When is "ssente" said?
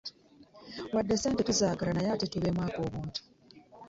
1.17-1.41